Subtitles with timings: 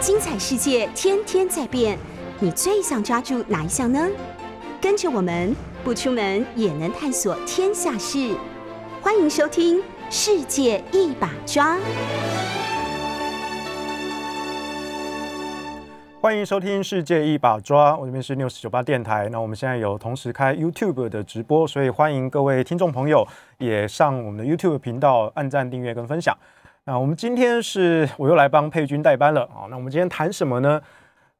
[0.00, 1.98] 精彩世界天天在变，
[2.38, 4.08] 你最想抓住哪一项呢？
[4.80, 8.34] 跟着我们不出门也能探索天下事，
[9.02, 9.76] 欢迎收听
[10.08, 11.76] 《世界一把抓》。
[16.22, 19.28] 欢迎收听《世界一把抓》，我这边是 News 九八电台。
[19.30, 23.26] 那我们现在有同时开 YouTube 的直播，所以欢迎各位听众朋友
[23.58, 26.34] 也上我们的 YouTube 频道按赞、订阅跟分享。
[26.84, 29.68] 那我们今天是我又来帮佩君代班了啊。
[29.68, 30.80] 那我们今天谈什么呢？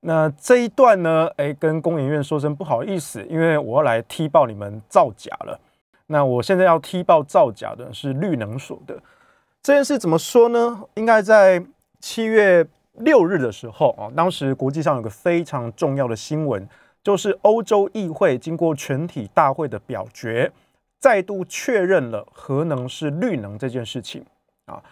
[0.00, 5.60] 那这一段呢，哎，跟工研院说声不好意思，因为我要来踢爆你们造假了。
[6.06, 9.00] 那我现在要踢爆造假的是绿能所的
[9.62, 10.82] 这件事，怎么说呢？
[10.94, 11.62] 应该在
[12.00, 16.66] 七月六日的时候啊，当时国际上有个非常重要的新闻，
[17.02, 20.50] 就是欧洲议会经过全体大会的表决，
[20.98, 24.24] 再度确认了核能是绿能这件事情
[24.64, 24.82] 啊。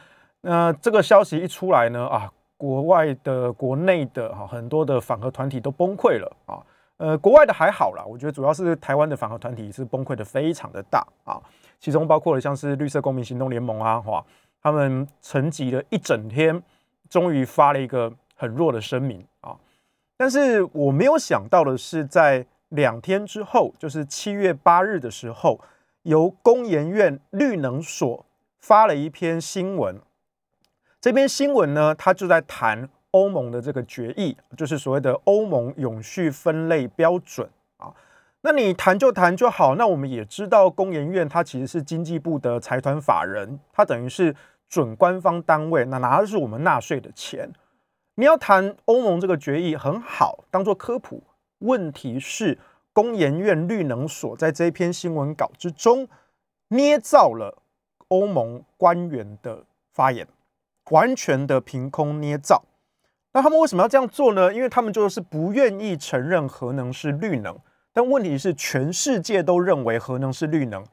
[0.41, 6.63] 那这个消息一出来呢，啊，国外的、国内的哈，很多的反核团体都崩溃了啊。
[6.99, 11.41] 呃，国外的还好啦，我觉得主要是台湾的反核团体是崩溃的非常的大啊。
[11.79, 14.25] 其中包括了像是绿色公民行动联盟啊，哈，
[14.63, 16.61] 他们沉寂了一整天，
[17.09, 19.57] 终于发了一个很弱的声明啊。
[20.17, 25.61] 但是我没有想到的是，在两天之后，就是七月八日的时候，
[26.03, 28.27] 由工研院绿能所
[28.59, 30.01] 发了一篇新闻。
[31.01, 37.95] 这篇新闻呢，它就在谈欧盟的这个决议，就是所谓的欧盟永续分类标准啊。
[38.41, 39.77] 那你谈就谈就好。
[39.77, 44.35] 那我们也知道，工研院它其实是经济部的财团法人，它等于是
[44.69, 47.49] 准官方单位，那拿的是我们纳税的钱。
[48.17, 51.23] 你要谈欧盟这个决议很好，当做科普。
[51.61, 52.59] 问题是，
[52.93, 56.09] 工研院绿能所在这篇新闻稿之中
[56.69, 57.63] 捏造了
[58.09, 60.27] 欧盟官员的发言。
[60.91, 62.63] 完全的凭空捏造，
[63.33, 64.53] 那他们为什么要这样做呢？
[64.53, 67.57] 因为他们就是不愿意承认核能是绿能。
[67.93, 70.85] 但问题是，全世界都认为核能是绿能。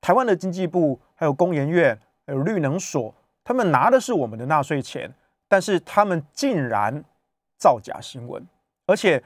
[0.00, 5.10] 台湾的经济部、还有工研院、还有绿能所，他们拿的是我们的纳税钱，
[5.48, 7.02] 但是他们竟然
[7.56, 8.44] 造假新闻。
[8.86, 9.22] 而且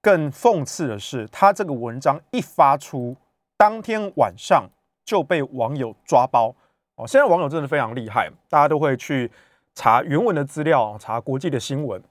[0.00, 3.14] 更讽刺的是，他这个文章一发出，
[3.56, 4.68] 当天晚上
[5.04, 6.54] 就被网友抓包。
[6.96, 9.30] 哦，现在网友真的非常厉害，大家都会去
[9.76, 12.02] 查原文的资料，查国际的新闻，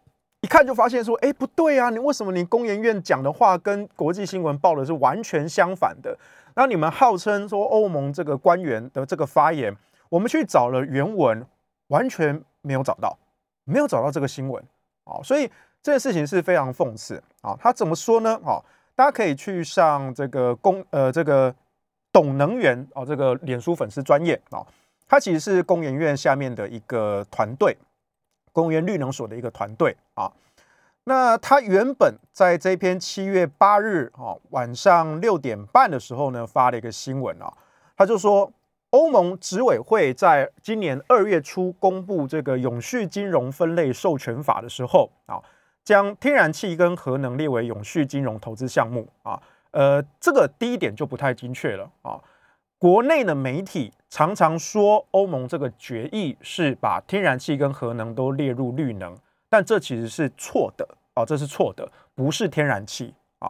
[0.42, 6.18] 一看就发现说，哎，不对啊，你为什么你工研院讲的话跟国际新闻报的是完全相反的？
[6.56, 9.75] 那你们号称说欧盟这个官员的这个发言，
[10.08, 11.46] 我们去找了原文，
[11.88, 13.18] 完全没有找到，
[13.66, 14.64] 没有找到这个新闻，
[15.04, 15.50] 哦，所以
[15.81, 17.58] 这件事情是非常讽刺啊。
[17.59, 18.40] 他怎么说呢？
[18.46, 18.64] 哦，
[18.96, 21.54] 大家可以去上这个公呃这个。
[22.14, 24.66] 懂能源哦，这个脸书粉丝专业啊，
[25.08, 27.78] 它其实是工研院下面的一个团队，
[28.52, 30.32] 工研绿能所的一个团队啊。
[31.04, 37.54] 那他原本在这篇七月八日啊晚上六点半的时候呢，发了一个新闻啊，
[37.96, 38.52] 他就说
[38.90, 45.40] 欧盟执委会在今年二月初公布这个永续金融分类授权法的时候啊，
[45.84, 49.40] 将天然气跟核能列为永续金融投资项目啊。
[49.70, 52.20] 呃，这个第一点就不太精确了啊。
[52.85, 59.18] 国内的媒体常常说欧盟这个决议是把天然气跟核能都列入绿能，
[59.50, 63.50] 但这其实是错的啊，这是错的，不是天然气啊，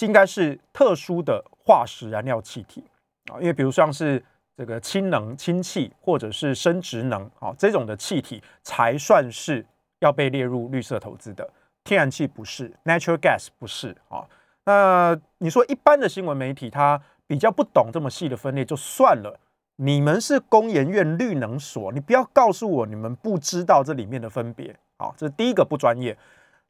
[0.00, 2.82] 应该是特殊的化石燃料气体
[3.30, 4.24] 啊，因为比如像是
[4.56, 9.62] 这个氢能、氢气或者是生殖能啊这种的气体才算是
[9.98, 11.46] 要被列入绿色投资的，
[11.84, 14.24] 天然气不是，natural gas 不是啊。
[14.66, 19.40] 那你说一般的新闻媒体，它比较不懂这么细的分类，就算了。
[19.76, 24.76] 你们是工研院绿能所，你不要告诉我你们不知道这里面的分别。
[24.98, 26.16] 好，这是第一个不专业。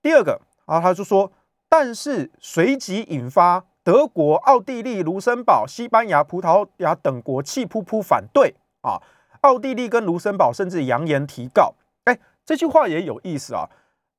[0.00, 1.30] 第二个啊，他就说，
[1.68, 9.02] 但是随即引发德国、奥地利、卢森堡、西班牙、葡萄牙等国气扑扑反对啊。
[9.42, 11.74] 奥地利跟卢森堡甚至扬言提告。
[12.04, 13.68] 哎，这句话也有意思啊。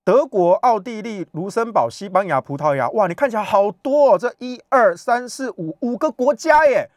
[0.05, 6.91] 德国、奥地利、卢森堡、西班牙、葡萄牙，哇，你看起来好多哦，这一二三四五五个国家耶。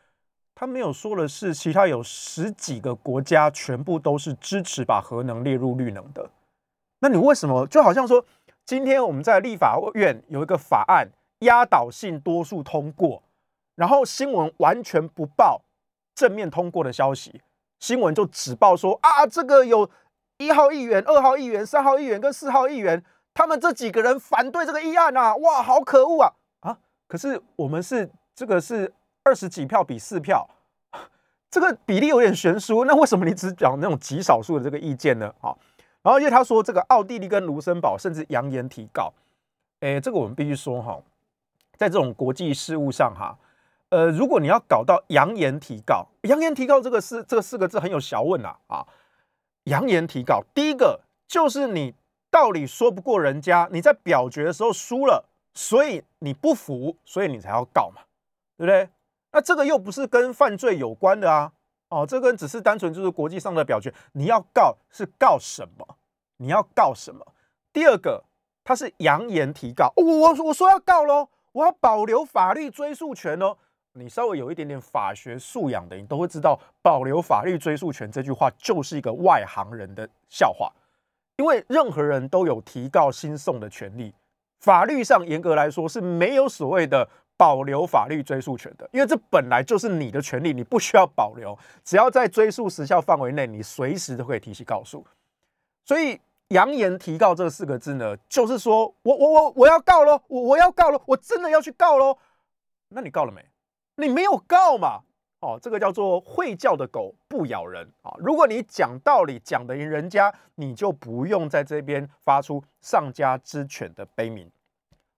[0.54, 6.28] 他没有说的是，其他有十几个国家全部都是支持把核能列入绿能的。
[6.98, 8.22] 那你为什么就好像说，
[8.66, 11.08] 今天我们在立法院有一个法案
[11.38, 13.22] 压倒性多数通过，
[13.74, 15.62] 然后新闻完全不报
[16.14, 17.40] 正面通过的消息，
[17.80, 19.88] 新闻就只报说啊，这个有。
[20.38, 23.02] 一号议员、二号议员、三号议员跟四号议员，
[23.34, 25.34] 他们这几个人反对这个议案啊！
[25.36, 26.32] 哇，好可恶啊！
[26.60, 28.92] 啊，可是我们是这个是
[29.24, 30.48] 二十几票比四票，
[31.50, 32.84] 这个比例有点悬殊。
[32.84, 35.26] 那为什么你只讲那种极少数的这个意见呢？
[35.40, 35.50] 啊，
[36.02, 39.12] 然后因为他说这个奥地利跟卢森堡甚至扬言提告，
[39.80, 41.00] 哎，这个我们必须说哈，
[41.76, 43.36] 在这种国际事务上哈，
[43.88, 48.86] 呃，如果你要搞到扬言提告，扬言提告这个四这四个字很有学问呐啊，
[49.68, 51.94] 扬言提告，第一个就是你
[52.30, 58.02] 道理说不过人家，你在表决的时候输了，所以你不服，所以你才要告嘛，
[58.56, 58.88] 对不对？
[59.32, 61.52] 那这个又不是跟犯罪有关的啊。
[61.90, 65.96] 哦，这个只是单纯就是国际上的表决，你要告是告什么？
[66.36, 67.26] 你要告什么？
[67.72, 68.24] 第二个，
[68.62, 73.56] 他是扬言提告，我我我说要告喽，我要保留法律追诉权哦。
[73.98, 80.72] 你稍微有一点点法学素养的，你都会知道，保留法律追诉权这句话就是一个外行人的笑话，
[81.36, 84.14] 因为任何人都有提告新送的权利，
[84.60, 87.08] 法律上严格来说是没有所谓的。
[87.38, 95.06] 保留法律追诉权的，因为这本来就是你的权利，你不需要保留，只要在追诉时效范围内，你随时都可以提起告诉。
[95.84, 102.18] 所以扬言提告这四个字呢，就是说我我我我要告喽，我我要告喽，我真的要去告喽。
[102.88, 103.40] 那你告了没？
[104.00, 105.00] 你没有告嘛？
[105.40, 108.14] 哦，这个叫做会叫的狗不咬人啊。
[108.18, 114.48] 如果你讲道理讲得赢人家，你就不用在这边发出上家之犬的悲鸣。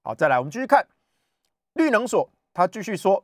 [0.03, 0.87] 好，再来我们继续看。
[1.75, 3.23] 绿能所他继续说，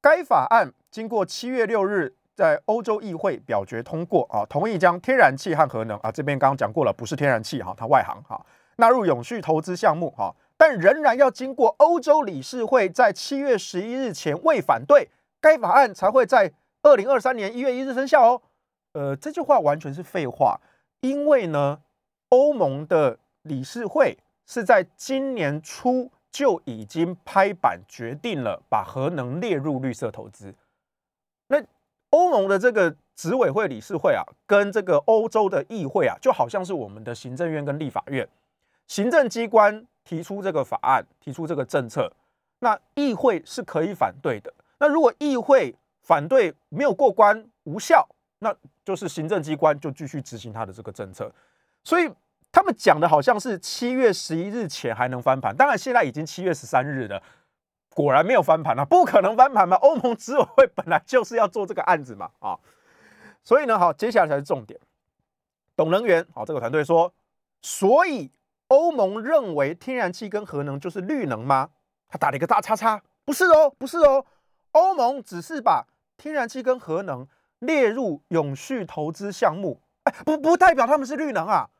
[0.00, 8.44] 该法案经过七月六日在欧洲议会表决通过啊，同意将天然气和核能啊这边刚刚讲过了，不是天然气哈，它外行哈，
[8.76, 10.34] 纳入永续投资项目哈，
[10.66, 16.50] 但仍然要经过欧洲理事会在七月十一日前未反对，该法案才会在
[16.80, 18.42] 二零二三年一月一日生效哦。
[18.94, 20.58] 呃，这句话完全是废话，
[21.02, 21.82] 因为呢，
[22.30, 24.16] 欧盟的理事会
[24.46, 26.10] 是在今年初。
[26.34, 30.52] 就已经拍板决定了把核能列入绿色投资。
[31.46, 31.62] 那
[32.10, 38.28] 欧盟的这个执委会理事会啊，跟这个欧洲的议会啊，就好像是我们的行政院跟立法院，
[38.88, 42.12] 行政机关提出这个法案，提出这个政策，
[42.60, 44.52] 那议会是可以反对的。
[44.78, 48.06] 那如果议会反对没有过关无效，
[48.38, 48.54] 那
[48.84, 51.32] 就是行政机关就继续执行他的这个政策。
[51.82, 52.08] 所以。
[52.56, 57.20] 他们讲的好像是七月十一日前还能翻盘，当然现在已经七月十三日了，
[57.88, 59.76] 果然没有翻盘啊，不可能翻盘嘛！
[59.78, 62.56] 欧盟执委会本来就是要做这个案子嘛，啊，
[63.42, 64.78] 所以呢，好，接下来才是重点。
[65.74, 67.12] 懂能源，好，这个团队说，
[67.60, 68.30] 所以
[68.74, 71.70] 欧盟认为天然气跟核能就是绿能吗？
[72.08, 74.26] 他打了一个大叉叉，不是哦，不是哦，
[74.72, 75.86] 欧盟只是把
[76.16, 77.26] 天然气跟核能
[77.60, 81.70] 列入永续投资项目，哎，不不代表他们是绿能啊。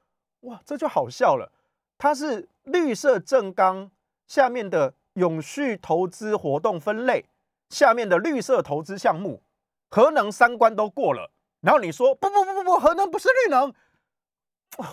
[0.42, 1.50] 哇，这就好笑了。
[1.98, 3.90] 它是绿色正纲
[4.26, 7.24] 下面的永续投资活动分类
[7.70, 9.42] 下面的绿色投资项目，
[9.90, 11.30] 核能三关都过了。
[11.60, 13.72] 然后你说不不不不不，核能不是绿能，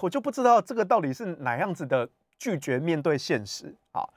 [0.01, 4.07] 我就不知道这个到底是哪样子的拒绝面对现实啊。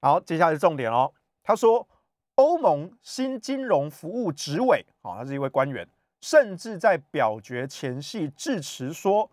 [0.00, 1.12] 然后接下来重点哦，
[1.42, 1.86] 他说
[2.34, 5.88] 欧盟新金融服务执委啊，他是一位官员，
[6.20, 9.30] 甚至在表决前夕致辞说。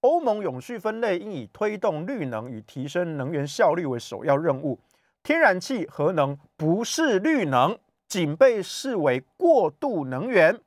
[0.00, 4.78] 欧盟永续分类应以推动绿能与提升能源效率为首要任务。
[5.22, 10.60] 天然气、核能不是绿能，仅被视为过渡能源。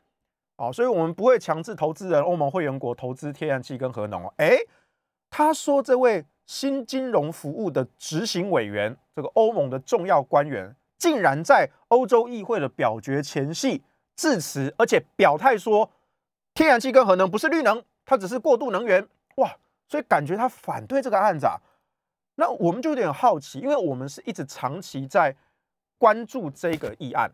[0.57, 4.33] 哦，所以我们不会强制投资人、欧盟会员国投资天然气跟核能哦。
[4.38, 4.57] 哎，
[5.30, 13.84] 他说这位新金融服务的执行委员，这个欧盟的重要官员，竟然在欧洲议会的表决前夕
[14.15, 15.89] 致辞，而且表态说，
[16.53, 19.08] 天然气跟核能不是绿能，它只是过渡能源。
[19.36, 19.55] 哇，
[19.88, 21.62] 所以感觉他反对这个案子啊，
[22.36, 25.36] 那我们就有点好奇，因为我们是一直长期在
[26.00, 27.32] 关注这个议案，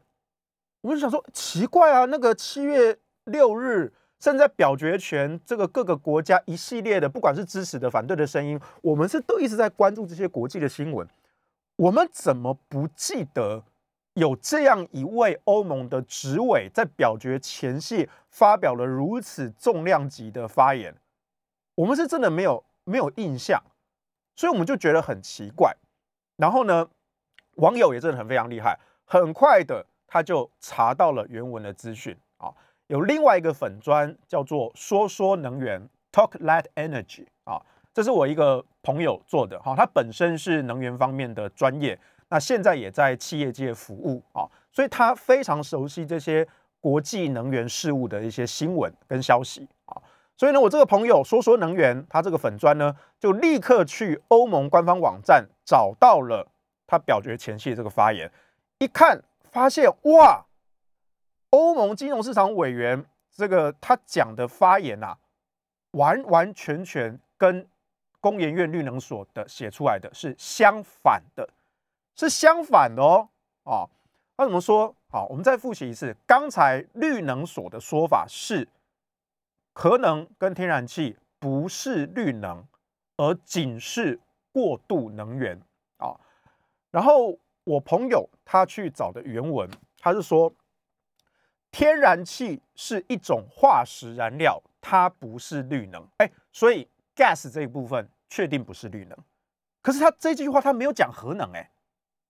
[0.81, 11.07] 我们就想说奇怪啊，那个七月六日甚至在表决权，这个各个国家一系列的，不管是支持的、反对的声音，我们是都一直在关注这些国际的新闻，
[11.75, 13.63] 我们怎么不记得
[14.13, 20.95] 有这样一位欧盟的执委在表决前夕发表了如此重量级的发言？
[21.75, 23.61] 我们是真的没有没有印象，
[24.35, 25.75] 所以我们就觉得很奇怪。
[26.37, 26.87] 然后呢，
[27.55, 32.53] 网友也真的很非常厉害，很快的他就查到了原文的资讯啊。
[32.87, 37.61] 有另外一个粉砖叫做“说说能源 ”（Talk Let Energy） 啊，
[37.93, 41.97] 这是我一个朋友做的哈，他本身是能源方面的专业，
[42.29, 46.47] 那现在也在企业界服务啊，所以他非常熟悉这些
[46.79, 49.95] 国际能源事务的一些新闻跟消息啊。
[50.35, 56.45] 所以呢，我这个朋友说说能源，他这个粉砖呢，就立刻去欧盟官方网站找到了
[56.85, 58.29] 他表决前夕这个发言，
[58.79, 60.43] 一看发现哇，
[61.53, 65.15] 欧盟金融市场委员这个他讲的发言呐，
[65.91, 67.67] 完完全全跟
[68.19, 71.47] 工研院绿能所的写出来的是相反的，
[72.15, 73.29] 是相反的哦。
[73.65, 73.87] 哦，
[74.35, 74.95] 他怎么说？
[75.11, 76.15] 好，我们再复习一次。
[76.25, 78.67] 刚才绿能所的说法是，
[79.75, 82.65] 核能跟天然气不是绿能，
[83.17, 84.19] 而仅是
[84.51, 85.61] 过渡能源
[85.97, 86.19] 啊。
[86.89, 89.69] 然后我朋友他去找的原文，
[89.99, 90.51] 他是说，
[91.73, 96.07] 天然气是一种化石燃料，它不是绿能。
[96.17, 99.17] 哎，所以 gas 这一部分确定不是绿能。
[99.81, 101.71] 可是他这句话他没有讲核能，哎，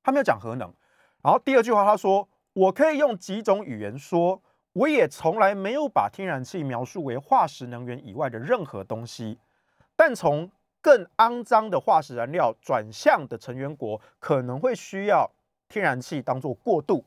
[0.02, 0.74] 他没有讲核能。
[1.22, 9.38] 然后第二句话他说，我可以用几种语言说，我也从来没有把天然气描述为化石能源以外的任何东西，
[9.98, 10.50] 但从
[10.82, 15.30] 更肮脏的化石燃料转向的成员国可能会需要
[15.68, 17.04] 天然气当做过渡，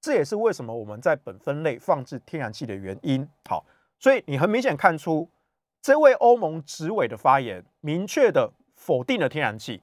[0.00, 3.28] 这也是为什么我们在本分类放置天然气的原因。
[3.48, 3.64] 好，
[3.98, 5.28] 所以你很明显看出
[5.82, 9.82] 这位欧盟执委的发言，明确的否定了天然气。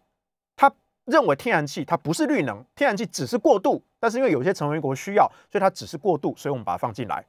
[0.56, 0.72] 他
[1.06, 7.26] 认为天然气它不是绿能，天然气只是过渡，但是因为有些成员国需要，所以它只是过渡，所以我们把它放进来。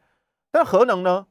[0.50, 1.26] 但核能呢？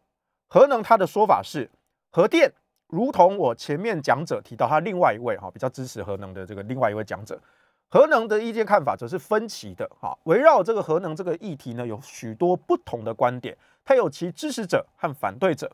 [0.48, 1.70] 核能它的说法是
[2.12, 2.54] 核电。
[2.88, 7.42] 如同我前面讲者提到，他另外一位哈比较支持核能的这个另外一位讲者，
[7.90, 10.18] 核能的意见看法则是分歧的哈。
[10.24, 15.72] 围绕这个核能这个议题呢，有许多不同的观点，它有其支持者和反对者。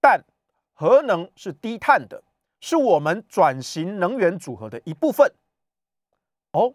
[0.00, 0.22] 但
[0.74, 2.22] 核能是低碳的，
[2.60, 5.32] 是我们转型能源组合的一部分。
[6.52, 6.74] 哦，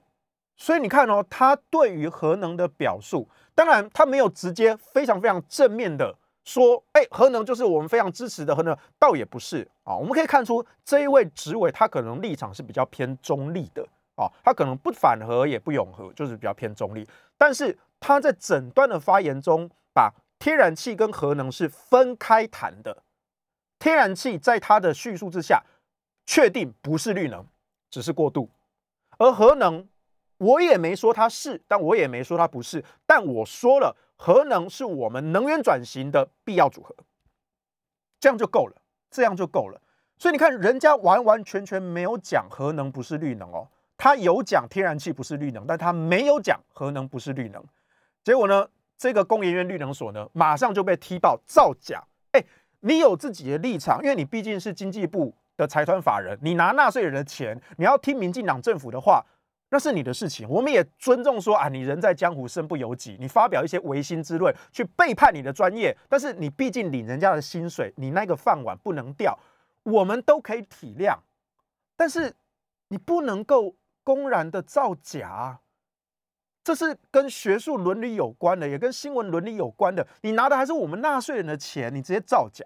[0.56, 6.16] 所以你看哦，他对于核能的表述，当然他没有直接非常非常正面的。
[6.46, 9.96] 说，哎，核能就是我们非常支持的核能，倒也不是啊。
[9.96, 13.88] 我们可以看出这一位执委他可能立场是比较偏中立的
[14.20, 17.08] 啊，他可能不反核也不永和，就是比较偏中立。
[17.38, 23.04] 但是他在整段的发言中，把天然气跟核能是分开谈的。
[23.80, 25.64] 天然气在他的叙述之下，
[26.26, 27.46] 确定不是绿能，
[27.90, 28.50] 只是过渡。
[29.18, 29.88] 而核能，
[30.38, 33.96] 我也没说它是，但我也没说它不是，但我说了。
[34.22, 36.94] 核能是我们能源转型的必要组合，
[38.20, 38.76] 这样就够了，
[39.10, 39.82] 这样就够了。
[40.18, 47.62] 所以你看，人家完完全全没有讲核能不是绿能哦，他有讲天然气不是绿能，但他没有讲核能不是绿能。
[48.24, 48.66] 结果呢，
[48.98, 52.02] 这个工研院绿能所呢，马上就被踢爆造假。
[52.32, 52.42] 哎，
[52.80, 59.24] 你有自己的立场，因为你毕竟是经济部的财团法人，你拿纳税人的钱，你要听民进党政府的话。
[59.72, 69.38] 那是你的事情，我们也尊重说啊，你人在江湖身不由己，你发表一些违心之论，去背叛你的专业，但是你毕竟领人家的薪水，你那个饭碗不能掉，
[69.84, 71.16] 我们都可以体谅，
[71.96, 72.34] 但是
[72.88, 73.76] 你不能够
[74.10, 75.60] 公然的造假，
[76.64, 82.66] 这是跟学术伦理有关的，也跟新闻伦理有关的，你拿的还是我们纳税人的钱，你直接造假，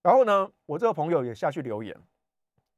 [0.00, 1.96] 然后呢，我这个朋友也下去留言。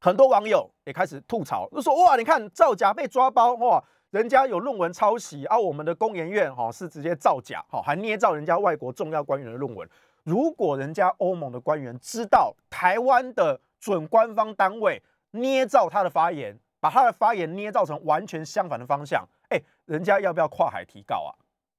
[0.01, 9.87] 很多网友也开始吐槽，就说：“哇，你看造假被抓包，哇，人家有论文抄袭，而我们的工研院哈是直接造假，哈还捏造人家外国重要官员的论文。
[10.25, 15.03] 如果人家欧盟的官员知道台湾的准官方单位
[15.33, 21.35] 捏造他的发言，把他的发言捏造成完全相反的方向，哎，人家要不要跨海提告啊？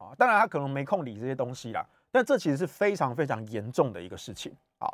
[0.05, 4.91] 啊，当然他可能没空理这些东西啦，但这其实是非常非常严重的一个事情啊。”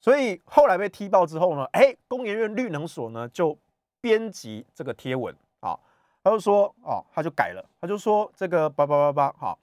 [0.00, 3.54] 所以后来被踢爆之后呢，哎，工研院绿能所呢就
[4.00, 5.78] 编辑这个贴文啊，
[6.24, 9.58] 他就说哦，他就改了，他就说这个八八八八好，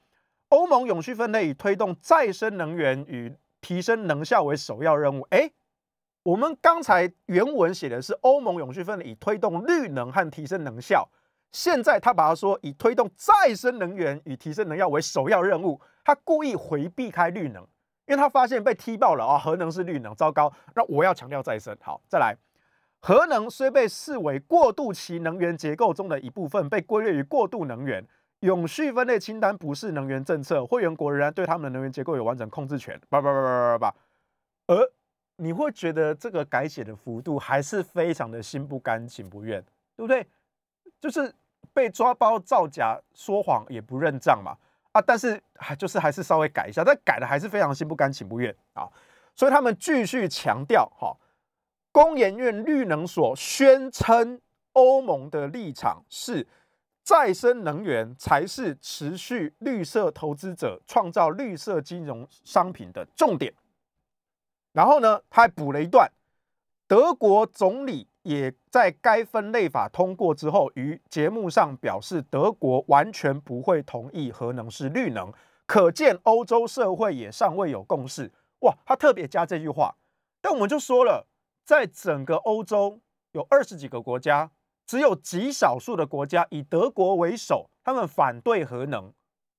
[0.50, 5.26] 欧盟永续分类以推动再生能源与提升能效为首要任务。
[5.32, 5.50] 哎，
[6.24, 11.10] 我们刚才原文写的是欧盟永续分类以推动绿能和提升能效，
[11.52, 17.66] 现在他把它说以推动再生能源与提升能效为首要任务，他故意回避开绿能。
[18.06, 20.52] 因为他发现被踢爆了啊，核能是绿能，糟糕！
[20.76, 21.74] 那我要强调再生。
[21.80, 22.36] 好，再来，
[23.00, 28.06] 核能虽被视为过渡期能源结构中的一部分，被归类于过渡能源，
[28.42, 33.00] 永续分类清单不是能源政策，会员国仍然对他们的能源结构有完整控制权。
[33.08, 33.96] 叭叭叭叭叭叭。
[34.68, 34.92] 而
[35.38, 39.62] 你会觉得这个改写的幅度还是非常的心不甘情不愿，
[39.96, 40.26] 对不对？
[41.00, 41.34] 就是
[41.74, 44.56] 被抓包造假、说谎也不认账嘛。
[44.92, 48.88] 啊，但是还就是还是稍微改一下，但改的还是非常心不甘情不愿啊，
[49.36, 51.18] 所以他们继续强调哈，
[51.92, 54.40] 工研院绿能所宣称
[54.74, 56.48] 欧盟的立场是
[57.02, 63.52] 再生能源才是持续绿色投资者创造绿色金融商品的重点，
[64.74, 66.12] 然后呢，他还补了一段，
[66.88, 68.10] 德国总理。
[68.24, 75.30] 也在该分类法通过之后，于节目上表示，德国完全不会同意核能是绿能，
[75.66, 78.32] 可见欧洲社会也尚未有共识。
[78.60, 79.98] 哇，他特别加这句话，
[80.40, 81.28] 但我们就说了，
[81.66, 83.02] 在整个欧洲，
[83.34, 84.50] 有二十几个国家，
[84.88, 89.12] 只有极少数的国家以德国为首，他们反对核能，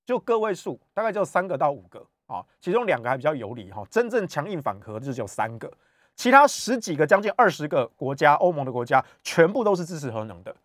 [0.07, 5.71] 就个位数，大概就三个到五个啊，其中两个还比较有理哈，真正强硬反核就只有三个，
[6.15, 10.55] 其他十几个将近二十个国家，欧盟的国家全部都是支持核能的。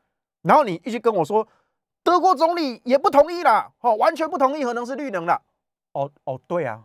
[0.43, 1.47] 然后你一直跟我说，
[2.03, 5.43] 德国总理也不同意啦，哦，完全不同意核能是绿能了。
[5.93, 6.85] 哦哦，对啊，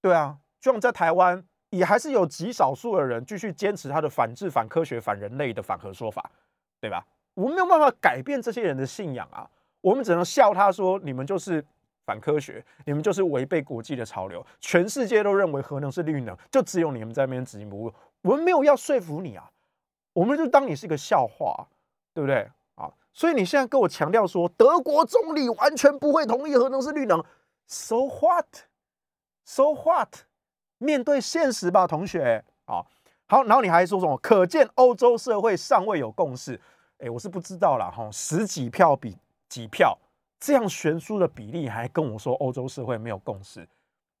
[0.00, 1.44] 对啊，就像在台湾。
[1.72, 6.30] 也还是有极少数的人继续坚持他的反智、反科学、反人类的反核说法，
[6.82, 7.02] 对吧？
[7.32, 9.48] 我们没有办法改变这些人的信仰啊，
[9.80, 11.64] 我们只能笑他说：“你们就是
[12.04, 17.92] 反科学，你们就是违背国际的潮流，全世界都认为核能是绿能，就只有你们在那边执迷不悟。”
[18.22, 19.50] 我们没有要说服你啊，
[20.12, 21.66] 我们就当你是一个笑话，
[22.14, 22.88] 对不对啊？
[23.12, 27.24] 所以你现在跟我强调说德国总理完全不会同意核能是绿能
[27.66, 30.08] ，so what？so what？
[30.78, 32.84] 面对现实吧，同学啊，
[33.26, 34.16] 好，然后你还说什么？
[34.18, 36.60] 可见欧洲社会尚未有共识。
[36.98, 39.16] 哎，我是不知道啦，哈，十几票比
[39.48, 39.98] 几票
[40.42, 43.64] 这样悬殊的比例，还跟我说欧洲社会没有共识，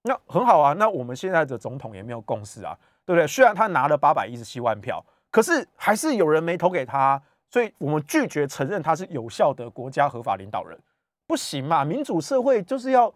[0.02, 0.72] 那很好啊。
[0.74, 3.26] 那我们现在的总统也没有共识啊，对不对？
[3.26, 10.78] 虽然他拿了八百一十七万票，可是还是有人没投给他，所以我们拒绝承认他是有效的国家合法领导人，
[11.26, 11.84] 不行嘛？
[11.84, 13.12] 民主社会就是要。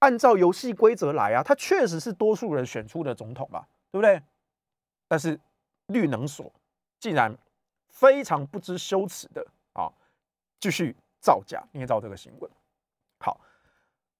[0.00, 4.22] 按照游戏规则来啊，他确实是多数人选出的总统嘛，对不对？
[5.08, 5.40] 但是
[5.86, 6.52] 绿能所
[7.00, 7.34] 竟然
[7.88, 9.90] 非常不知羞耻的啊，
[10.60, 10.94] 继续
[11.26, 12.48] 造假捏造这个新闻。
[13.18, 13.40] 好，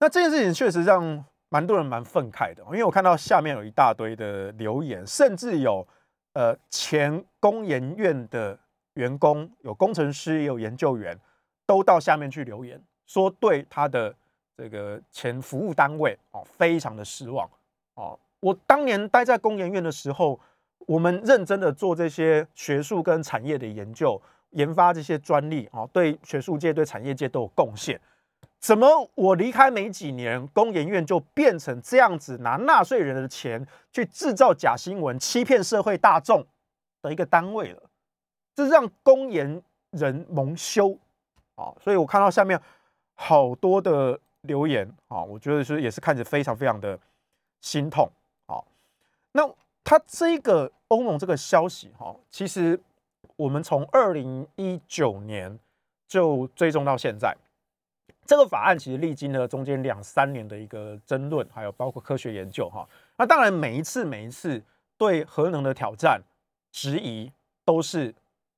[0.00, 5.86] 那这件事情确实让蛮多人蛮愤慨的，因为我看到下面有一大堆的留言，甚至有
[6.32, 8.58] 呃前工研院的
[8.94, 11.16] 员工、有工程师、也有研究员，
[11.64, 14.12] 都到下面去留言，说对他的。
[14.58, 17.46] 这个前服务单位哦，非常的失望
[17.96, 18.18] 哦。
[18.40, 20.40] 我当年待在工研院的时候，
[20.86, 24.18] 我们认真的做这些学术跟产业的研究，
[24.56, 28.00] 研发这些专利哦，对学术界、对产业界都有贡献。
[28.58, 36.44] 怎么我离开没几年，工研院就变成这样子，拿纳税人的钱去制造假新闻，欺骗社会大众
[37.00, 37.82] 的一个单位了？
[38.54, 40.98] 这让工研人蒙羞
[41.54, 41.72] 啊！
[41.80, 42.60] 所以我看到下面
[43.14, 44.20] 好多的。
[44.42, 46.96] 留言啊，我觉得是也是看着非常非常的
[47.60, 48.08] 心痛
[48.46, 48.62] 啊。
[49.32, 49.42] 那
[49.82, 52.80] 他这个欧盟这个消息哈，其实
[53.36, 55.58] 我们从二零一九年
[56.08, 57.36] 就追踪到现在，
[58.24, 62.88] 这个法案其实历经了中间两三年的一个争论，还有包括科学研究哈。
[63.18, 64.62] 那当然每一次每一次
[64.96, 66.20] 对核能的挑战
[66.72, 67.30] 质疑
[67.64, 68.14] 都是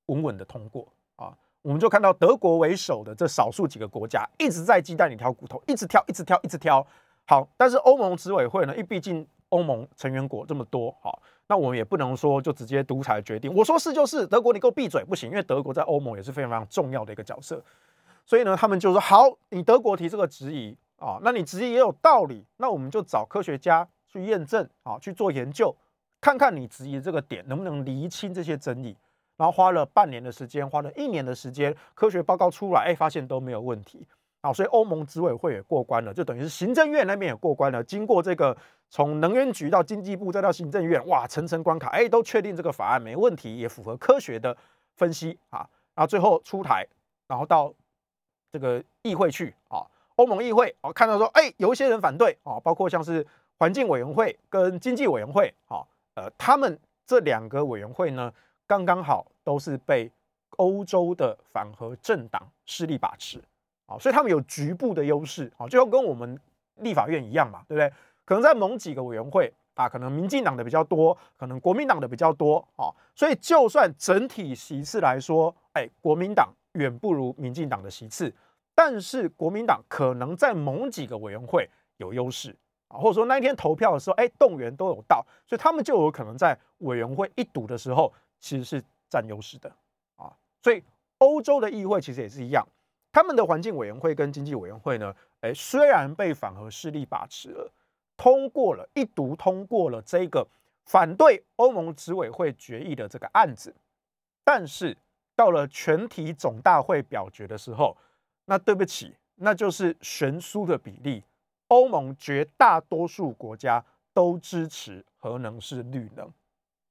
[0.06, 0.86] 稳稳的通过
[1.16, 1.36] 啊。
[1.62, 6.86] 我们就看到德国为首的这少数几个国家一直在鸡蛋里挑骨头，一直挑，一直挑，一直挑。
[7.26, 8.72] 好，但是欧盟执委会呢？
[8.72, 13.52] 因为毕竟欧盟成员国这么多，好，那我们也不能说就直接独裁决定。
[13.54, 17.62] 我说是就是，德国你给我闭嘴不行，因为德国在欧盟也是非常非常重要的一个角色。
[18.24, 25.74] 所以呢，他们就说好，你德国提这个质疑啊，那你质疑也有道理，那我们就找科学家去验证啊，去做研究，
[26.20, 28.96] 看看你质疑这个点能不能厘清这些争议。
[29.38, 34.04] 然后花了半年的时间，花了一年的时间，科学报告出来，哎，发现都没有问题
[34.40, 37.82] 啊，所以欧盟执委会也过关了，就等于是行政院那边也过关了。
[37.84, 38.56] 经过这个
[38.90, 44.56] 从能源局到经济部再到行政院，哇，层层关卡，哎，都确定这个法案没问题，也符合科学的
[44.96, 45.68] 分析啊。
[45.94, 46.86] 然后最后出台，
[47.26, 47.72] 然后到
[48.52, 53.26] 这个议会去啊，欧盟议会啊，看到说，哎，有一些人反对啊，包括像是
[53.58, 58.32] 环境委员会跟经济委员会啊，呃，他们这两个委员会呢。
[58.68, 60.12] 刚刚好都是被
[60.58, 63.42] 欧洲的反核政党势力把持，
[63.86, 66.38] 啊，所以他们有局部的优势，啊，就跟我们
[66.74, 67.90] 立法院一样嘛，对不对？
[68.28, 78.30] 可能在某几个委员会啊，可能民进党的比较多，可能国民党的比较多，啊，所以就算整体席次来说，哎，国民党远不如民进党的席次，
[78.74, 82.54] 但是国民党可能在某几个委员会有优势，
[82.88, 88.12] 啊，或者说那一天投票的时候，哎，动员都有到，所以他们就有可能在委员会一堵的时候。
[88.40, 89.68] 其实是占优势的
[90.14, 90.80] 啊，所以
[91.18, 92.64] 欧洲的议会其实也是一样，
[93.10, 97.68] 他们的环境委员会跟经济委员会呢，哎，虽然被反核势力把持了，
[98.18, 100.46] 通过了一读通过了这个
[100.84, 103.74] 反对欧盟执委会决议的这个案子，
[104.44, 104.94] 但是
[105.34, 107.96] 到了全体总大会表决的时候，
[108.44, 111.22] 那对不起，那就是悬殊的比例，
[111.68, 116.30] 欧盟绝大多数国家都支持核能是绿能。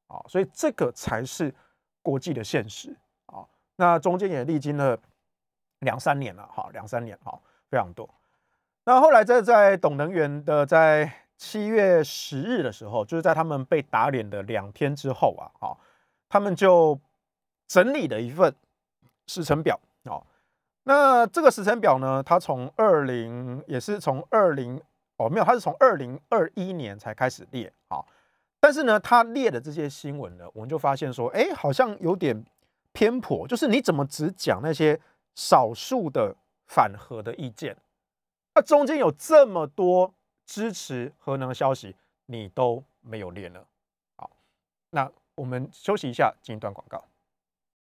[0.07, 1.53] 啊，所以这个才是
[2.01, 3.45] 国际的现实啊。
[3.75, 4.97] 那中间也历经了
[5.79, 7.37] 两三年了，哈，两三年哈，
[7.69, 8.09] 非常多。
[8.87, 15.77] 那后来在在董能源的在七月十日的时候，就是在他们被打脸的两天之后啊，哈，
[16.29, 16.97] 他们就
[17.67, 18.55] 整理了一份
[19.27, 20.23] 时程表哦。
[20.83, 24.81] 那这个时程表呢，它从二零也是从二零
[25.17, 27.99] 哦没有，它是从二零二一年才开始列啊。
[28.61, 32.41] 但是呢，他列的这些新闻呢，我们就发现说，哎，好像有点
[32.93, 34.97] 偏颇，就是你怎么只讲那些
[35.35, 36.33] 少数的
[36.67, 37.75] 反核的意见，
[38.57, 40.11] 那中间有这么多
[40.47, 43.59] 支持核能的消息，你都没有列呢？
[44.15, 44.31] 好，
[44.89, 47.05] 那我们休息一下，进一段广告。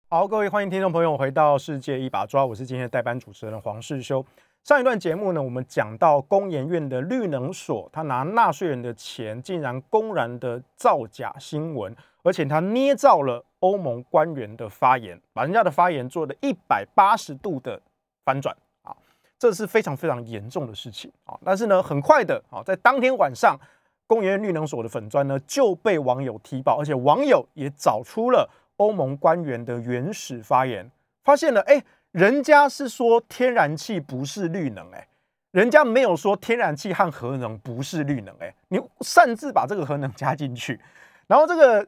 [0.08, 4.24] 好，各位欢迎听众朋友回到《世界一把抓》，我是今天的代班主持人黄世修。
[4.64, 17.82] 上一段节目呢，我们讲到工研院的绿能所，他拿纳税人的钱，竟然公然的造假新闻，而且他捏造了欧盟官员的发言，把人家的发言做了一百八十度的
[18.24, 18.56] 翻转，
[19.42, 21.36] 这是非常非常严重的事情啊。
[21.44, 23.60] 但是呢，很快的啊，在当天晚上，
[24.06, 30.92] 公园绿能所的粉砖呢就被网友踢爆，而且网友也找出了欧盟官员的原始发言，
[31.24, 31.84] 发现了哎。
[32.12, 35.08] 人家是说天然气不是绿能，哎，
[35.52, 40.78] 人家没有说天然气和核能不是绿能，哎，你擅自把这个核能加进去，
[41.28, 41.88] 然后这个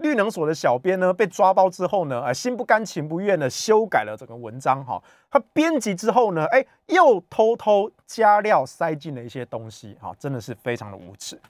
[0.00, 11.40] 绿能所的小编呢被抓包之后呢，啊，心不甘情不愿的修改了整个文章，哈，他编辑之后呢，哎，又偷偷加料塞进了一些东西，哈，真的是非常的无耻。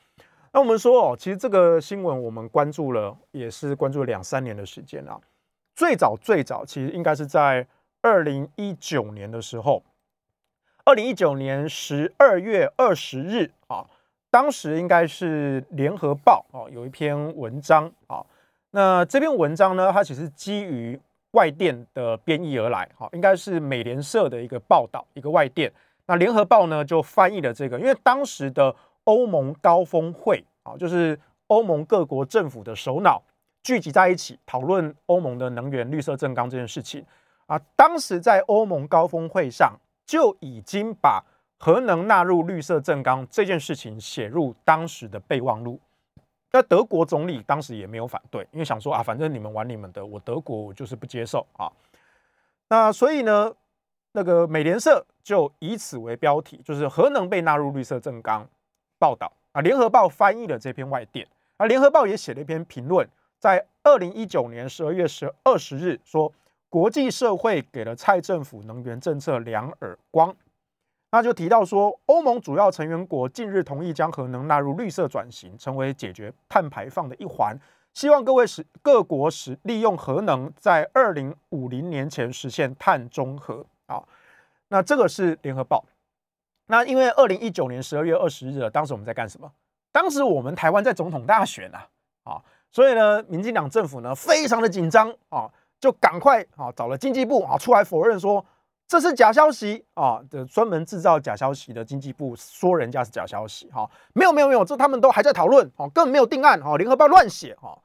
[0.52, 5.18] 那我们说哦，其实这个新闻我们关注了，也是关注了两三年的时间啊，
[5.74, 7.66] 最早最早其实应该是在。
[8.02, 9.82] 二零一九年的时候，
[10.84, 13.84] 二零一九年十二月二十日啊，
[14.30, 18.24] 当时应该是联合报啊有一篇文章啊，
[18.72, 20.98] 那这篇文章呢，它其实基于
[21.32, 25.72] 外电的编译而来，哈，应该是美联社的一个报道，一个外电。
[26.06, 33.22] 那联合报呢就翻译了这个，因为当时的欧盟高峰会啊，就是欧盟各国政府的首脑
[33.62, 37.04] 聚集在一起讨论欧盟的能源绿色正纲这件事情。
[37.46, 39.72] 啊，当时在欧盟高峰会上
[40.06, 41.24] 就已经把
[41.58, 45.80] 核能纳入绿色正纲这件事情写入当时的备忘录。
[46.52, 51.70] 那德国总理当时也没有反对，因为想说啊，反正你们玩你们的，我德国我就是不接受啊。
[52.68, 53.52] 那所以呢，
[54.12, 58.46] 那个美联社就以此为标题，就是核能被纳入绿色政纲
[58.98, 59.60] 报道啊。
[59.60, 63.08] 联合报翻译了这篇外电，啊，联合报也写了一篇评论，
[63.38, 66.32] 在二零一九年十二月十二十日说。
[66.72, 70.32] 国际社会给了蔡政府能源政策两耳光，
[71.12, 77.58] 那就提到说，欧盟主要成员国近日同意将核能纳入绿色转型，成为解决碳排放的一环。
[77.92, 84.02] 希望各位使各国使利用核能，在二零五零年前实现碳中和啊。
[84.68, 85.84] 那这个是联合报。
[86.66, 89.50] 那因为二零一九年十二月二十日，当时我们在干什么？
[89.90, 91.88] 当时我们台湾在总统大选啊，
[92.22, 95.50] 啊，所以呢，民进党政府呢非常的紧张啊。
[95.80, 98.44] 就赶快啊，找了经济部啊出来否认说
[98.90, 107.78] 这是假消息啊，的专门制造假消息的经济部说人家是假消息哈，没有没有没有，这他们都还在讨论哦，根本没有定案哦，联合报乱写哈。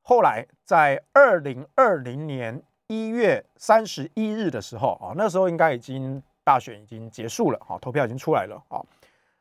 [0.00, 8.80] 后来在二零二零年一月三十一日的时候啊，那时候应该已经大选已经结束了哈，投票已经出来了啊，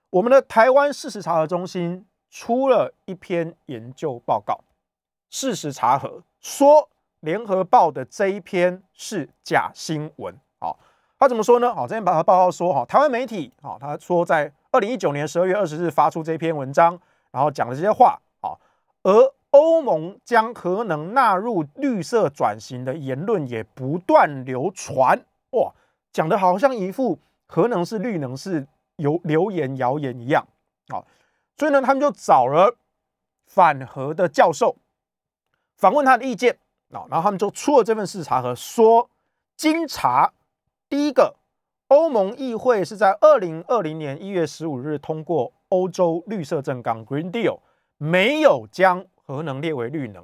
[0.09, 4.59] 我们的台湾事实查核中心出了一篇研究报告，
[5.29, 6.89] 事实查核说。
[7.21, 10.79] 联合报的这一篇是假新闻，好，
[11.19, 11.73] 他怎么说呢？
[11.73, 16.99] 好，这边把他报告说，哈，台湾媒体，好，他说在二零一九年十二月二十日发出这篇文章，
[17.31, 18.59] 然后讲了这些话，好，
[19.03, 25.19] 而欧盟将核能纳入绿色转型的言论也不断流传，
[25.51, 25.71] 哇，
[26.11, 28.65] 讲的好像一副核能是绿能是
[28.95, 30.47] 有流言谣言一样，
[30.89, 31.05] 好，
[31.57, 32.77] 所以呢，他们就找了
[33.45, 34.75] 反核的教授
[35.75, 36.57] 访问他的意见。
[36.87, 39.09] 然后他们就出了这份视察和说，
[39.57, 40.31] 经查，
[40.95, 41.35] 第一个，
[41.89, 47.59] 欧盟议会是在二零二零年一月十五日通过欧洲绿色政纲 （Green Deal），
[47.97, 50.23] 没有将核能列为绿能。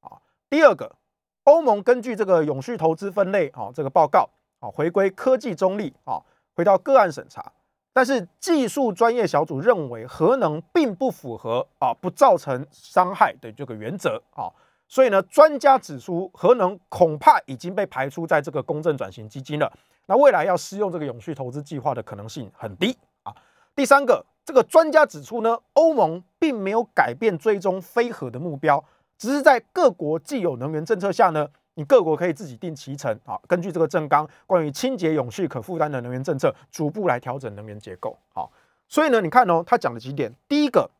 [0.00, 0.18] 啊，
[0.50, 0.96] 第二个，
[1.44, 6.20] 欧盟根据这个永续投资分类啊这个报告啊，回归科技中立啊，
[6.56, 7.52] 回到个案审查，
[7.92, 14.50] 但是技术专业小组认为核能并不符合啊不造成伤害的这个原则啊。
[14.88, 19.72] 所以呢，专家指出，核能恐怕已经被排除在这个公正转型基金了。
[20.06, 23.34] 那未来要适用这个永续投资计划的可能性很低啊。
[23.74, 28.84] 第三个，这个专家指出呢，欧盟并没有改变追踪非核的目标，
[29.16, 38.18] 只是在各国既有能源政策下呢，你各国可以自己定其程啊，根据这个正纲关于清洁、永续、可负担的能源政策，逐步来调整能源结构。
[38.32, 38.50] 好，
[38.88, 40.32] 所以呢，你看哦，他讲了几点。
[40.48, 40.90] 第一个，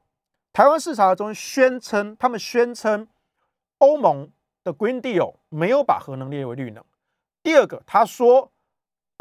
[0.52, 3.08] 台湾视察中宣称，他们宣称。
[3.78, 4.30] 欧盟
[4.62, 6.84] 的 Green Deal 没有把核能列为绿能。
[7.42, 8.48] 第二个，他说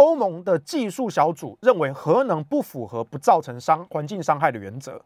[0.01, 4.99] 欧盟的技术小组认为核能不符合不造成伤环境伤害的原则。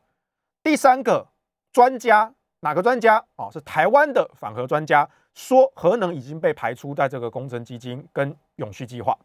[0.63, 1.27] 第三个，
[1.73, 3.49] 专家哪个专家哦？
[3.51, 9.17] 是台湾的反核专家说核能已经被排除在这个工程基金跟永续计划。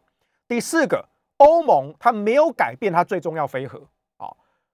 [0.45, 1.07] 第四个，
[1.37, 3.79] 欧盟它没有改变它最终要非核
[4.17, 4.27] 啊，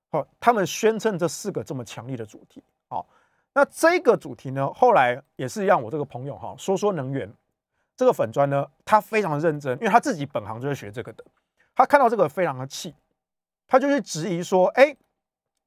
[0.10, 3.08] 好，他们宣称这四个这么强烈的主题，好，
[3.54, 7.32] 那这个主题呢，后来也是让我这个朋友哈说说能源
[7.98, 11.26] 这个粉砖呢，他非常认真，因为他自己本行就是学这个的，
[11.76, 12.96] 他看到这个非常的气，
[13.68, 14.96] 他就去质疑说，哎，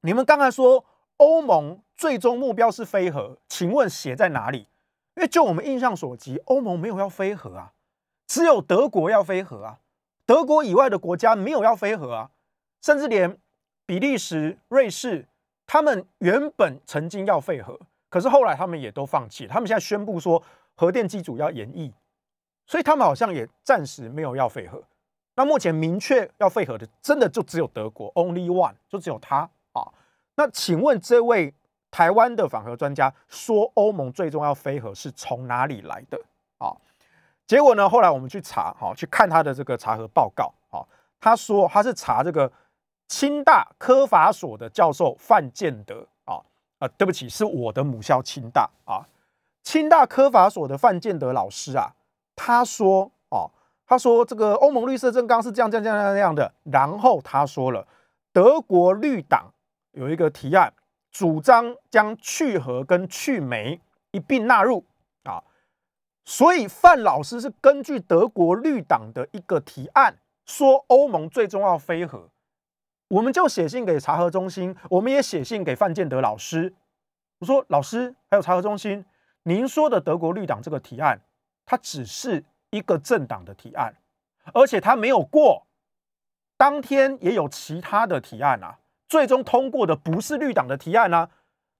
[0.01, 0.83] 你们刚才说
[1.17, 4.69] 欧盟最终目标是非核，请问写在哪里？
[5.15, 7.73] 因为就我们印象所及，欧盟没有要非核啊，
[8.25, 9.79] 只有德国要非核啊。
[10.25, 12.29] 德国以外的国家没有要飞核啊，
[12.81, 13.37] 甚至连
[13.85, 15.27] 比利时、瑞士，
[15.67, 19.45] 他们原本曾经要废核，可是后来他们也都放弃。
[19.45, 20.41] 他们现在宣布说
[20.75, 21.93] 核电机组要延役，
[22.65, 24.81] 所以他们好像也暂时没有要废核。
[25.35, 29.87] 那目前明确要废核的，真的就只有德国，Only One，就只有他啊。
[30.35, 31.53] 那请问这位
[31.89, 36.19] 台湾的反核专家说欧盟最终要飞核是从哪里来的
[36.57, 36.75] 啊？
[37.47, 37.89] 结果呢？
[37.89, 40.87] 后来我们去查，哈，去看他的这个查核报告，哈，
[41.19, 42.49] 他说他是查这个
[43.07, 46.39] 清大科法所的教授范建德，啊，
[46.79, 49.07] 啊，对不起，是我的母校清大啊，
[49.63, 51.93] 清大科法所的范建德老师啊，
[52.35, 53.51] 他说，哦，
[53.85, 57.87] 他说这个欧盟绿色政纲是这样这样这样这样的，然后他说了，
[58.31, 59.53] 德国绿党
[59.91, 60.73] 有一个提案，
[61.11, 64.85] 主张将去核跟去煤一并纳入。
[65.23, 65.43] 啊。
[66.23, 70.15] 所以范老师是根据德国绿党的一个提案，
[70.45, 72.29] 说欧盟最终要飞核，
[73.09, 76.73] 我们就写信给查核中心，我们也写信给范建德老师，
[77.39, 79.03] 我说老师还有查核中心，
[79.43, 81.19] 您说的德国绿党这个提案，
[81.71, 83.95] 它只是一个政党的提案，
[84.53, 85.65] 而且它没有过，
[86.57, 91.29] 当天也有其他的提案啊，最终通过的不是绿党的提案啊。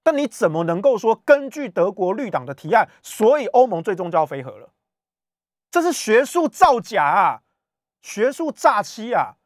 [0.02, 4.70] 但你怎么能够说根据德国绿党的提案，所以欧盟最终就要飞核了？
[5.70, 7.42] 这是学术造假啊，
[8.00, 9.36] 学术诈欺啊！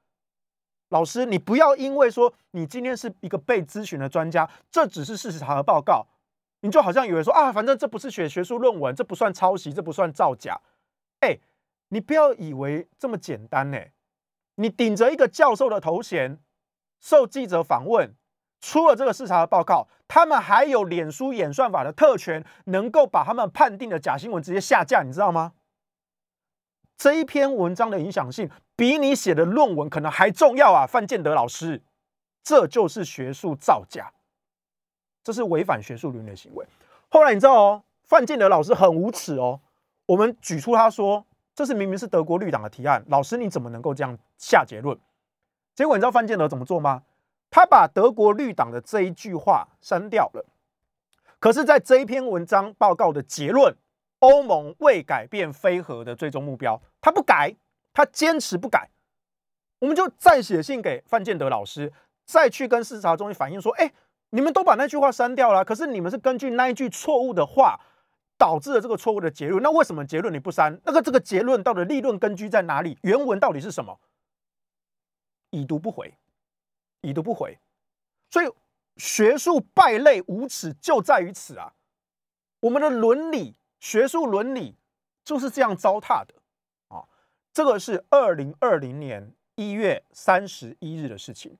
[0.91, 6.07] 老师，你不要因为说你今天是一个被咨询的专家，这只是事实查核报告，
[6.67, 10.61] 你就好像以为说啊，反正这不是写学术论文，这不算抄袭，这不算造假。
[11.21, 11.39] 哎，
[11.89, 13.79] 你不要以为这么简单呢！
[14.57, 16.41] 你顶着一个教授的头衔，
[17.01, 18.15] 受记者访问。
[18.61, 25.53] 出了这个视察的报告，他们还有脸书演算法的特权，能够把他们判定的假新闻直接下架，你知道吗？
[26.97, 31.83] 这一篇文章的影响性比你写的论文可能还重要啊，范建德老师，
[32.43, 34.13] 这就是学术造假，
[35.27, 36.65] 这是违反学术伦理的行为。
[37.09, 39.59] 后来你知道哦，范建德老师很无耻哦，
[40.07, 44.97] 我们举出他说这是明明是德国绿党的提案，老师你怎么能够这样下结论？
[45.75, 47.03] 结果你知道范建德怎么做吗？
[47.51, 50.47] 他把德国绿党的这一句话删掉了，
[51.41, 53.77] 可是，在这一篇文章报告的结论，
[54.21, 57.57] 欧盟未改变非核的最终目标，他不改，
[57.93, 58.91] 他坚持不改。
[59.81, 61.93] 我们就再写信给范建德老师，
[62.25, 63.93] 再去跟视察中心反映说：，哎，
[64.31, 67.81] 你们都把那句话删掉了，可是你们是根据那一句错误的话
[68.37, 70.81] 导致了这个错误的结论，那为什么结论你不删？
[70.85, 72.99] 那个这个结论到底立论根据在哪里？
[73.03, 73.99] 原文到底是什么？
[75.51, 76.15] 已读不回。
[77.03, 77.57] 已读不回，
[78.31, 78.51] 所以
[78.97, 81.73] 学术败类无耻就在于此啊！
[82.59, 84.77] 我们的伦理、学术伦理
[85.23, 86.35] 就是这样糟蹋的
[86.89, 87.05] 啊！
[87.53, 91.57] 这个是二零二零年一月三十一日的事情。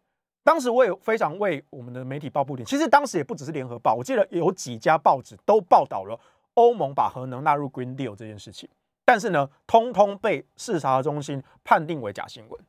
[0.47, 2.65] 当时我也非常为我们的媒体抱不平。
[2.65, 6.17] 其实当时也不只是联合报，我记得有几家报纸都报道了
[6.55, 8.69] 欧盟把核能纳入 Green Deal 这件事情，
[9.05, 12.61] 但是呢，通通被视察中心判定为假新闻。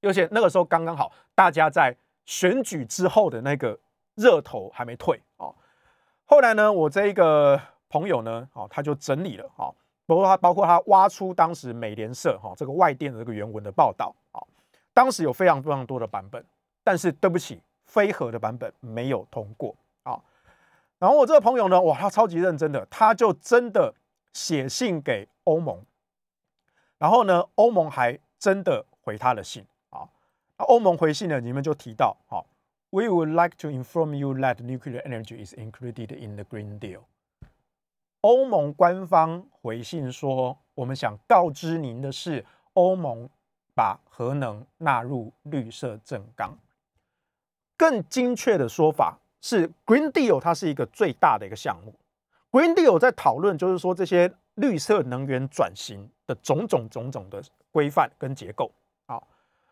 [0.00, 3.78] 而且那个时候刚刚好，大家在选举之后的那个
[4.16, 5.46] 热头还没退啊。
[6.24, 9.70] 后来呢，我这一个朋友呢，哦，他就整理了啊，
[10.06, 14.42] 包括他包括他挖出当时美联社哈这个外电的这个原文的报道啊，
[14.92, 16.44] 当时有非常非常多的版本，
[16.84, 20.20] 但是对不起，非核的版本没有通过啊。
[20.98, 23.94] 然后我这个朋友呢，哇，他超级认真的，他就真的
[24.32, 25.84] 写信给欧盟，
[26.98, 30.08] 然后呢，欧盟还真的回他的信啊。
[30.58, 32.46] 欧盟回信呢，你们就提到，好
[32.90, 37.00] ，We would like to inform you that nuclear energy is included in the Green Deal。
[38.20, 43.28] 欧盟官方回信说，我们想告知您的是，欧盟
[43.74, 46.56] 把核能纳入绿色政纲。
[47.76, 51.94] 更精确的说法是，Green Deal 它是一个最大的一个项目。
[52.50, 58.70] Green Deal 在讨论，就是说这些绿色能源转型的种种种种的规范跟结构。
[59.06, 59.26] 好，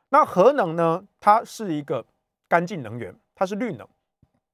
[0.08, 1.06] 那核能呢？
[1.20, 2.04] 它是一个
[2.48, 3.86] 干净能源，它是绿能，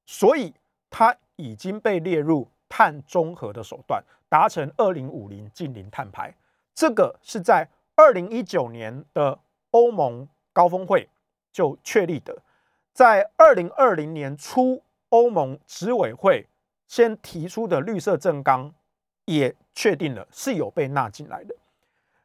[0.05, 0.53] 所以
[0.89, 6.35] 它已经被列入碳中和的手段，达成二零五零近零碳排。
[6.75, 9.39] 这个是在二零一九年的
[9.71, 11.07] 欧盟高峰会
[11.51, 12.37] 就确立的，
[12.97, 16.47] 在二零二零年初，欧盟执委会
[16.87, 18.73] 先提出的绿色正纲。
[19.25, 21.53] 也确定了是有被纳进来的，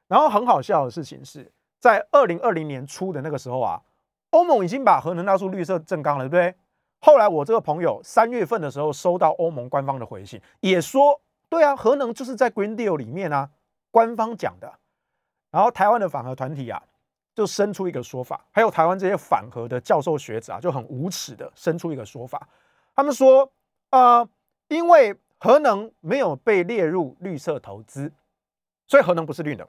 [0.06, 3.82] 然后很好笑的事情是在二零二零年初的那个时候啊，
[4.30, 6.54] 欧盟已经把核能纳入绿色正纲了，对不对？
[7.00, 13.50] 后来我这个朋友三月份的时候收到欧盟官方的回信，也说对啊，核能就是在 Green Deal 里面啊，
[13.90, 14.72] 官方讲的。
[15.50, 16.80] 然后台湾的反核团体啊，
[17.34, 22.48] 就生出一个说法，还有台湾这些反核的教授学者啊，就很无耻的生出一个说法，
[22.94, 23.52] 他们说
[23.90, 24.28] 啊，
[24.68, 25.16] 因为。
[25.44, 28.12] 核能没有被列入绿色投资，
[28.86, 29.66] 所以核能不是绿能。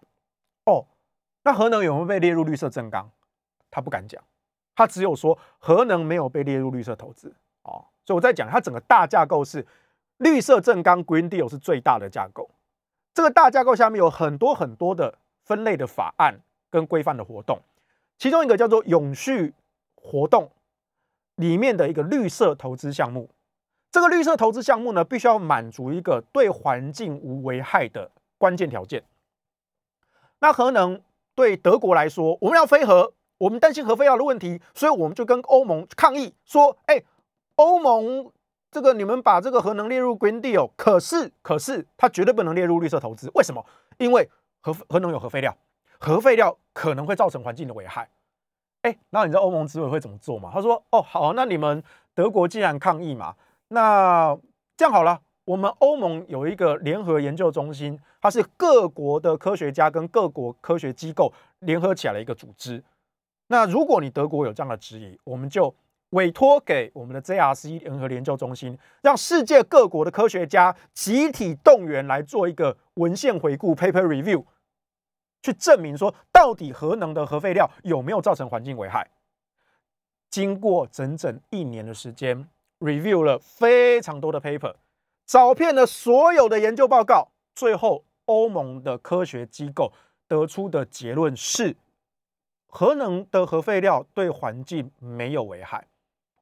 [0.65, 0.86] 哦，
[1.41, 3.10] 那核能有没有被列入绿色正纲？
[3.71, 4.23] 他不敢讲，
[4.76, 7.34] 他只有说核能没有被列入绿色投资。
[7.63, 9.65] 哦，所以我在讲，它整个大架构是
[10.17, 12.52] 绿色正纲 （Green Deal） 是最大的架构。
[13.15, 16.39] 这个大架构下面有很多很多的分类的法案
[16.74, 17.62] 跟规范的活动，
[18.18, 19.54] 其中一个叫做永续
[19.94, 20.50] 活动
[21.36, 23.30] 里面的一个绿色投资项目。
[23.92, 28.10] 这个绿色投资项目呢，必须要满足一个对环境无危害的
[28.40, 29.04] 关键条件。
[30.40, 31.00] 那核能
[31.36, 37.04] 对德国来说，我们要飞核，我们担心核废料的问题，所以我们就跟欧盟抗议说：“哎，
[37.58, 38.32] 欧盟
[38.72, 43.30] 这个你们把这个核能列入 Green Deal，可是可是它绝对不能列入绿色投资。
[43.36, 43.64] 为什么？
[44.00, 44.28] 因为
[44.60, 45.56] 核核能有核废料，
[46.04, 48.10] 核废料可能会造成环境的危害。”
[48.84, 50.52] 哎，然后你知道欧盟执委会怎么做吗？
[50.54, 51.82] 他说：“哦，好，那你们
[52.13, 53.34] 德国既然抗议嘛。”
[53.70, 54.38] 那
[54.76, 62.84] 这样好了，我们欧盟有一个联合研究中心，它是各国的科学家跟各国科学机构联合起来的一个组织。
[63.48, 65.74] 那如果你德国有这样的质疑，我们就
[66.10, 74.44] 委托给我们的 JRC 联合研究中心，让世界各国的科学家集体动员来做一个文献回顾 （paper review），
[75.43, 79.08] 去证明说到底核能的核废料有没有造成环境危害。
[80.32, 82.49] 经过整整一年的时间。
[82.79, 84.75] review 了非常多的 paper，
[85.25, 89.93] 找遍了所有的研究报告，最后欧盟的科学机构
[90.27, 91.77] 得出的结论是，
[92.67, 95.88] 核能的核废料对环境没有危害。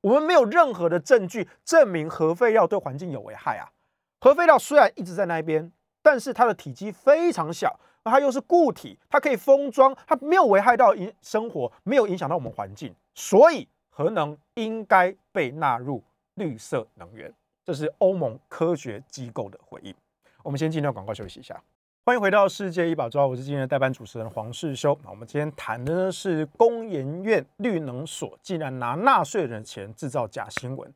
[0.02, 3.70] 我们没有任何的证据证明核废料对环境有危害啊！
[4.20, 16.04] 核废料虽然一直在那边，但是它的体积非常小，那它又是固体，它可以封装，它没有危害到影生活，没有影响到我们环境，所以核能应该被纳入。
[16.36, 17.32] 绿色能源，
[17.64, 19.94] 这是欧盟科学机构的回应。
[20.42, 21.62] 我们先进段广告休息一下。
[22.06, 24.98] 欢迎回到世界一把抓，我是今天的代班主持人黄世修。
[25.04, 30.92] 那我们今天谈的呢是工研院绿能所竟然拿纳税人的钱制造假新闻，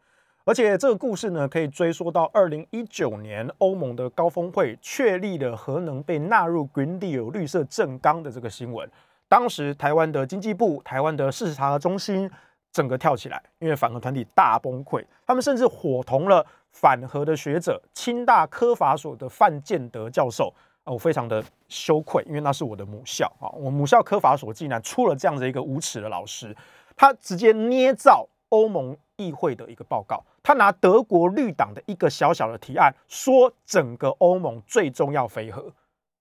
[0.45, 8.89] 而且这个故事呢可以追溯到二零一九年欧盟的高峰会确立了核能被纳入 Green Deal 绿色正纲的这个新闻。
[9.27, 12.31] 当时台湾的经济部、台湾的事实查核中心。
[12.71, 20.53] 整个跳起来，因为反核团体大崩溃，他们甚至伙同了反核的学者，清大科法所的范建德教授
[20.83, 26.53] 啊，我非常的羞愧，因为那是我的母校啊，我母校科法所竟然出了这样子一个无耻的老师，
[26.97, 35.73] 他直接捏造欧盟议会的一个报告，他拿德国绿党的一个小小的提案，说整个欧盟最终要飞核，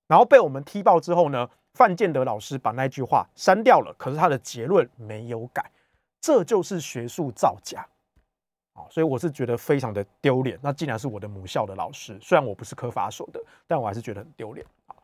[0.07, 5.71] 然后被我们踢爆之后呢，范建德老师把那句话删掉了，可是他的结论没有改。
[6.23, 7.87] 这就是学术造假
[8.73, 8.89] 啊！
[8.89, 10.59] 所以我是觉得非常的丢脸。
[10.63, 14.97] 那既然是我的母校的老师，虽然我不是科法所的，但我还是觉得很丢脸啊。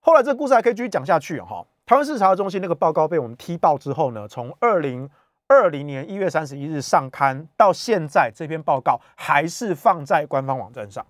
[0.00, 1.64] 后来这个故事还可以继续讲下去哈。
[1.86, 5.08] 台湾市查核中心那个报告被我们踢爆之后呢，从二零
[5.48, 11.06] 二零年一月三十一日上刊到现在，这篇报告还是放在官方网站上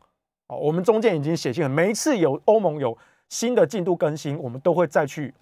[0.49, 0.57] 哦。
[0.57, 2.97] 我们中间已经写信了，每一次有欧盟有
[3.29, 5.35] 新的进度更新，我们都会再去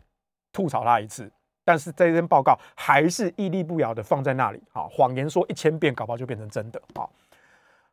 [0.52, 1.30] 吐槽他一次。
[1.64, 7.08] 但是这篇报告还是屹立不摇的放在那里，啊，谎言说一千遍，搞不好就变成真的，啊。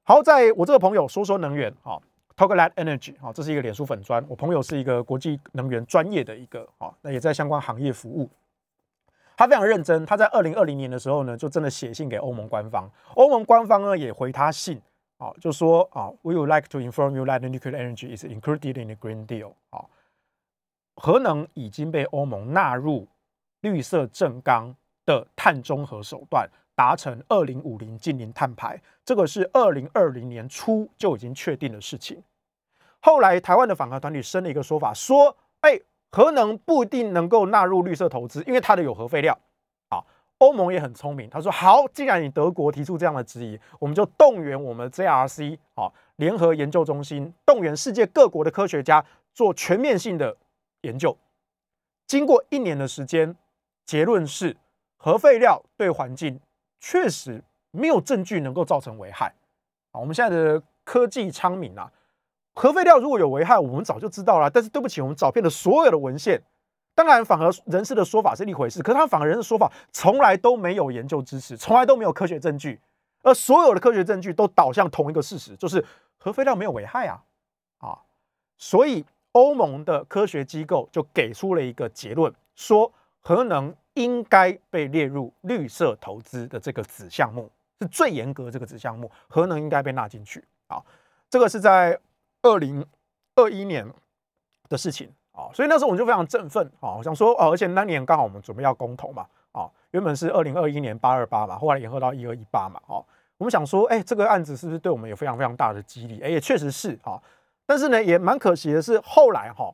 [0.03, 1.97] 好，在我这个朋友说说能源，啊
[2.35, 8.29] ，Talk Light Energy，啊，这是一个脸书粉专，我朋友是一个国际能源专业的一个，啊，那也在相关行业服务，
[9.41, 14.79] 他非常认真，他在二零二零年的时候呢，就真的写信给欧盟官方，欧盟官方呢也回他信，
[15.17, 19.85] 啊，就说啊，We would like to inform you that nuclear energy is included in the Green Deal，啊，
[20.93, 23.07] 核能已经被欧盟纳入。
[23.61, 24.75] 绿色正纲
[25.05, 32.23] 的碳中和手段，达成二零五零近零碳排，这个是二零二零年初就已经确定的事情。
[32.99, 35.79] 后来台湾的反核团体生了一个说法，说，哎，
[36.11, 39.37] 核能不一定能够纳入绿色投资，因为它的有核废料。
[39.89, 40.03] 啊，
[40.39, 49.03] 欧盟也很聪明，他说，好，既然你德国提出这样的质疑，我们就动员我们 JRC 啊联合研究中心，动员世界各国的科学家
[49.33, 50.35] 做全面性的
[50.81, 51.17] 研究。
[52.07, 53.35] 经过一年的时间，
[53.85, 54.57] 结论是
[54.97, 56.39] 核废料对环境
[56.79, 59.33] 确实没有证据能够造成危害。
[59.91, 61.91] 啊，我们现在的科技昌明啊。
[62.53, 64.49] 核废料如果有危害，我们早就知道了。
[64.49, 66.41] 但是对不起，我们找遍了所有的文献，
[66.93, 72.79] 当然反核人士的说法是一回事，可是他反核人的说法从来都没有研究支持，从来都没有科学证据，
[73.23, 75.83] 而所有的科学证据都导向同一个事实，就是
[76.17, 77.23] 核废料没有危害啊
[77.79, 77.97] 啊！
[78.57, 82.91] 所以欧盟的科学机构就给出了一个结论，说
[83.21, 87.49] 核能应该被列入绿色投资的这个子项目，
[87.79, 90.83] 是最严格这个子项目，核能应该被纳进去啊。
[91.29, 91.97] 这个是在。
[92.43, 92.85] 二零
[93.35, 93.85] 二一年
[94.69, 95.11] 的事情。
[95.33, 103.03] 啊，所以那时候我们就非常振奋啊，我想说哦，而且那年刚好我们准备要公投嘛啊，原本是二零二一年八二八嘛，后来延后到一二一八嘛哦，
[103.37, 106.19] 我们想说，哎，这个案子是不是对我们有非常非常大的激励？
[106.19, 107.17] 哎，也确实是啊，
[107.65, 109.73] 但是呢，也蛮可惜的是，后来哈，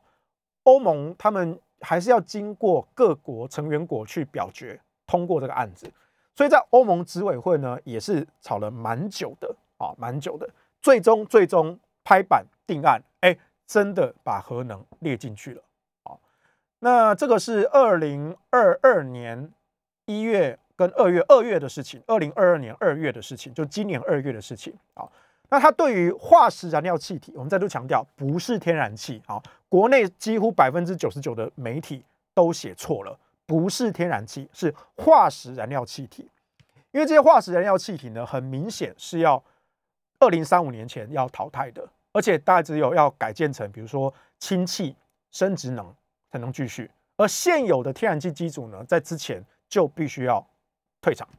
[0.61, 5.91] 欧盟他们还是要经过各国成员国去表决通过这个案子，
[6.36, 10.47] 所以在欧盟执委会呢，也是吵了蛮久的啊，蛮久的，
[10.84, 11.78] 最终最终
[12.08, 12.45] 拍板。
[12.68, 13.34] 定案，哎，
[13.66, 15.64] 真的把核能列进去了，
[16.03, 16.20] 好，
[16.80, 19.49] 那这个是二零二二年
[20.03, 25.08] 一月跟二月二月的事情，二零二二年二月的事情，就今年二月的事情，啊，
[25.47, 32.03] 那它对于化石燃料气体，我们再度强调，不是天然气，啊，国内几乎百分之九十九的媒体
[32.34, 36.30] 都写错了，不是天然气，是化石燃料气体，
[36.91, 39.41] 因为这些化石燃料气体呢，很明显是要
[40.20, 41.88] 二零三五年前要淘汰的。
[42.18, 44.95] 而且大概只有要改建成，比如说氢气、
[45.30, 45.93] 生殖能
[46.32, 49.39] 才能继续，而现有的天然气机组呢，在之前
[49.70, 50.43] 就必须要
[50.99, 51.30] 退场。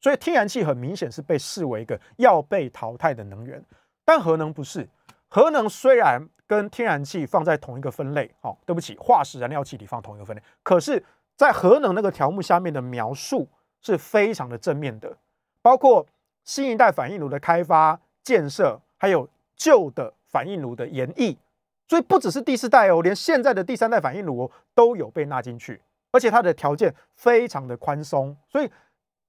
[0.00, 3.60] 所以天然气很明显是被视为一个要被淘汰的能源，
[4.04, 4.88] 但核能不是。
[5.26, 11.04] 核能虽然跟天然气放在同一个分类，哦，对不起，化石燃料气体放同一个分类，可是，
[11.34, 13.48] 在核能那个条目下面的描述
[13.80, 15.18] 是非常的正面的，
[15.60, 16.06] 包括
[16.44, 19.28] 新一代反应炉的开发建设，还有。
[19.56, 21.36] 旧的反应炉的延役，
[21.86, 25.80] 所以不只是第四代哦，连现在的第三代反应炉都有被纳进去，
[26.10, 28.70] 而且它的条件非常的宽松，所以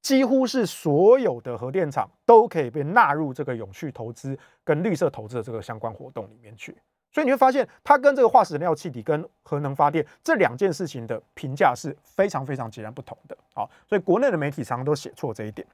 [0.01, 6.75] 几乎是所有的核电厂都可以被纳入这个永续投资跟绿色投资的这个相关活动里面去。
[7.11, 13.37] 所以你会发现，它跟这个化石燃料气体跟核能发电这两件事情的评价是非常非常截然不同的。
[13.53, 15.65] 好，所以国内的媒体常常都写错这一点。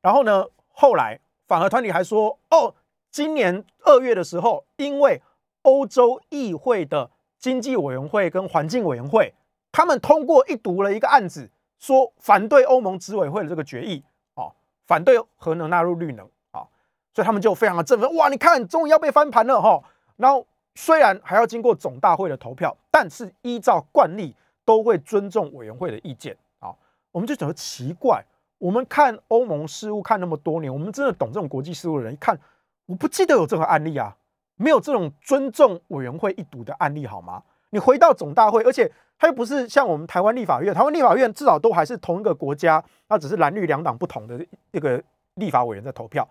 [0.00, 1.18] 然后呢，后来
[1.48, 2.74] 反核团体还说，哦。
[3.12, 5.20] 今年二月的时候，因为
[5.60, 9.34] 欧洲议会的经济委员会跟环境委员会，
[9.70, 14.02] 他们通过一读了一个案子，说反对欧盟执委会的这个决议，
[14.34, 14.50] 哦，
[14.86, 16.64] 反对核能纳入绿能，啊，
[17.12, 19.82] 所以他们就非常的振奋，哇，你看，终于要被翻盘了哈。
[20.16, 24.34] 然后虽然还要经过总大会的投票，但是依照惯例
[24.64, 26.74] 都会尊重委员会的意见，啊，
[27.10, 28.24] 我们就觉得奇怪，
[28.56, 32.40] 我们看欧盟事务看那么多年，我们真的懂这种国际事务的人一看。
[32.86, 34.16] 我不记得有这个案例啊，
[34.56, 37.42] 没有这种尊重委员会一读的案例好吗？
[37.70, 45.02] 你回到总大会，而且它又不是像我们台湾立法院，台湾立法院至少都还是同一个国家，那只是蓝绿两党不同的这个
[45.36, 46.28] 立法委员在投票。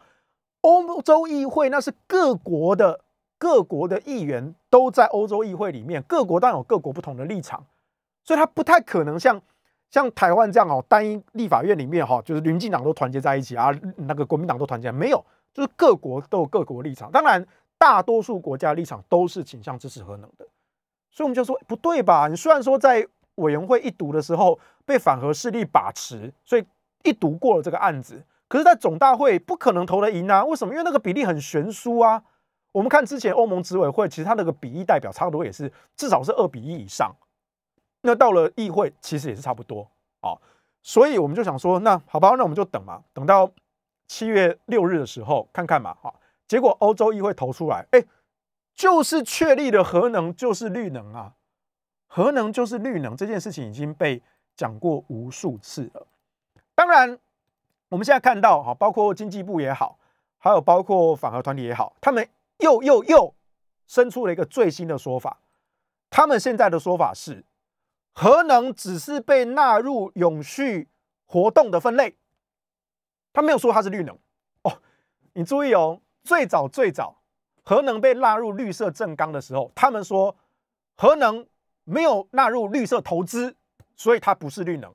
[0.61, 2.99] 欧洲议会那是各国的
[3.39, 7.65] 各国的议员都在欧洲议会里面，各国当然有各国不同的立场，
[8.23, 9.41] 所以它不太可能像
[9.89, 15.25] 像台湾这样哦，单一立法院里面哈，就是民进党都团结在一起啊，那个国民党都团结，没有。
[15.53, 17.45] 就是各国都有各国立场，当然
[17.77, 20.45] 大多数国家立场都是倾向支持核能的，
[21.09, 22.27] 所以我们就说不对吧？
[22.27, 26.65] 你虽然说在委员会一读的时候被反核势力把持，所以
[27.03, 30.45] 一读过了这个案子，可是，在总大会不可能投得赢啊？
[30.45, 30.73] 为什么？
[30.73, 32.23] 因为那个比例很悬殊啊。
[32.71, 37.13] 我们看之前欧盟执委会，其实它那个比例代表差不多也是至少是二比一以上，
[38.03, 39.89] 那到了议会其实也是差不多
[40.21, 40.37] 啊。
[40.81, 43.51] 所以我们就想说，那好吧，那我们就等嘛，等到。
[44.11, 46.13] 七月六日的时候，看看嘛，哈，
[46.45, 48.03] 结果欧洲议会投出来，哎，
[48.75, 51.35] 就是确立的核能就是绿能啊，
[52.07, 54.21] 核能就是绿能这件事情已经被
[54.53, 56.05] 讲过无数次了。
[56.75, 57.17] 当然，
[57.87, 59.97] 我们现在看到，哈，包括经济部也好，
[60.37, 63.33] 还有包括反核团体也好，他们又又又
[63.87, 65.39] 生出了一个最新的说法，
[66.09, 67.45] 他们现在的说法是，
[68.11, 70.89] 核能只是被纳入永续
[71.25, 72.17] 活动的分类。
[73.33, 74.17] 他没有说它是绿能
[74.63, 74.71] 哦，
[75.33, 77.21] 你注意哦，最早最早
[77.63, 80.35] 核能被纳入绿色正纲的时候，他们说
[80.95, 81.45] 核能
[81.83, 83.55] 没有纳入绿色投资，
[83.95, 84.93] 所以它不是绿能。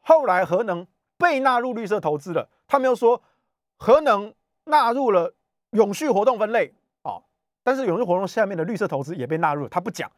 [0.00, 0.86] 后来核能
[1.16, 3.22] 被纳入绿色投资了，他们又说
[3.76, 4.34] 核能
[4.64, 5.34] 纳入了
[5.70, 7.22] 永续活动分类啊，
[7.62, 10.10] 但是永续活动下面的绿色投资也被纳入，他不讲，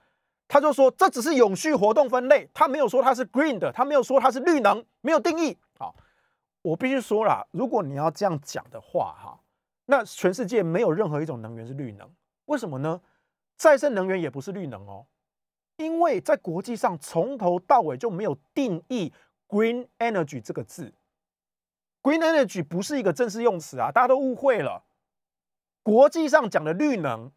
[0.49, 5.57] 他就说这只是永续活动分类，他没有说它是 green 的，他没有说它是绿能，没有定义。
[5.79, 5.95] 好，
[6.67, 9.41] 我必须说了，如果你要这样讲的话，哈。
[9.85, 12.11] 那全世界没有任何一种能源是绿能，
[12.47, 13.01] 为什么呢？
[13.57, 15.07] 再生能源也不是绿能哦，
[15.77, 19.13] 因为在国际上从头到尾就没有定义
[19.47, 20.93] green energy 这个字
[22.03, 24.83] ，green energy 不是一个正式用词啊，大家都误会了。
[25.85, 27.31] 国际上讲的绿能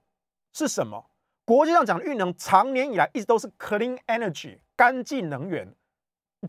[0.54, 1.12] 是什么？
[1.46, 5.76] 国际上讲的绿能，长年以来一直都是 clean energy 干净能源，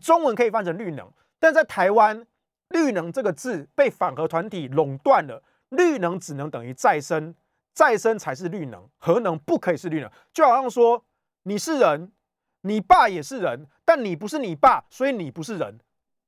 [0.01, 2.25] 中文可以翻成绿能，但在台湾，
[2.71, 5.43] 绿能这个字被反核团体垄断了。
[5.69, 7.33] 绿能只能等于再生，
[7.73, 10.11] 再生才是绿能，核能不可以是绿能。
[10.33, 11.05] 就好像说
[11.43, 12.11] 你是人，
[12.61, 15.79] 你爸也是人，但你不是你爸，所以你不是人，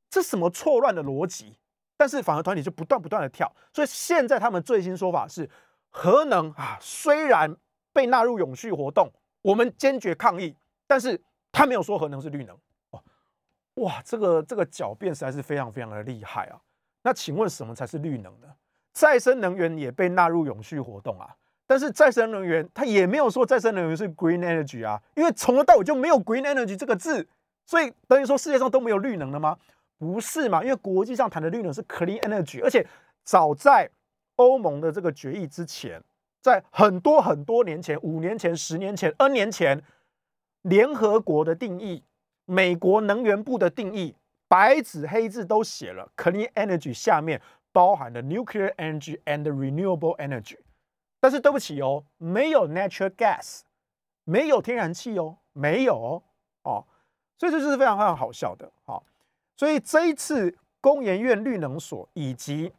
[0.09, 1.57] 这什么错乱的逻辑？
[1.97, 5.49] 但是反核团体就不断不断的跳，所以现在他们最新说法是，
[5.89, 7.55] 核能啊虽然
[7.91, 10.55] 被纳入永续活动，我们坚决抗议，
[10.87, 11.21] 但是
[11.51, 12.57] 他没有说核能是绿能。
[13.75, 16.61] 哇，这个这个狡辩实在是非常非常的厉害啊！
[17.03, 18.47] 那请问什么才是绿能呢？
[18.93, 27.27] 再生能源也被纳入永续活动啊，但是再生能源它也没有说再生能源是 green energy 啊，因为从头到尾就没有 green energy 这个字，
[27.65, 29.57] 所以等于说世界上都没有绿能了吗？
[29.97, 30.63] 不是嘛？
[30.63, 32.85] 因为国际上谈的绿能是 clean energy，而且
[33.23, 33.89] 早在
[34.35, 36.01] 欧盟的这个决议之前，
[36.41, 39.81] 在很多很多年前，五年前、十年前、N 年前，
[40.63, 42.03] 联合国的定义、
[42.45, 44.15] 美国能源部的定义，
[44.47, 47.41] 白纸黑字都写了 clean energy 下面。
[47.75, 50.59] 包含了 nuclear energy and renewable energy，
[51.19, 53.61] 但是对不起哦，没有 natural gas，
[54.25, 56.21] 没有天然气哦，没有
[56.61, 56.85] 哦，
[57.35, 59.03] 所以这就是非常非常好笑的，好，
[59.57, 62.71] 所以这一次工研院绿能所以及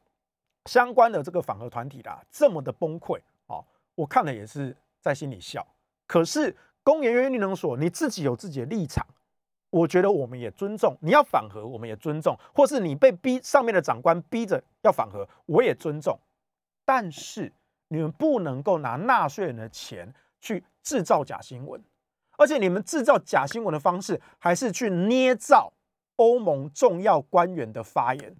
[0.66, 3.64] 相关的这个反核团体啦，这么的崩溃，哦，
[3.96, 5.66] 我看了也是在心里笑。
[6.06, 9.04] 可是工研院绿能所你自己有自己的立场。
[9.74, 16.16] 我觉得我们也尊重你要反核，我们也尊重，或是你被逼上面的长官逼着要反核，我也尊重。
[16.84, 17.52] 但是
[17.88, 21.82] 你们不能够拿纳税人的钱去制造假新闻，
[22.38, 25.72] 而且你们制造假新闻的方式还是去捏造
[26.14, 28.36] 欧盟重要官员的发言。